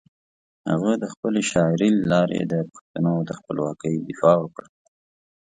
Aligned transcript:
هغه 0.69 0.91
د 1.03 1.05
خپلې 1.13 1.41
شاعري 1.51 1.89
له 1.95 2.05
لارې 2.13 2.41
د 2.43 2.55
پښتنو 2.73 3.13
د 3.29 3.31
خپلواکۍ 3.39 3.95
دفاع 4.09 4.37
وکړه. 4.41 4.67